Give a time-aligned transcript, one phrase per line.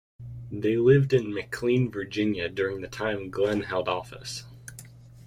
[0.51, 4.45] They lived in McLean Virginia during the time Glenn held office.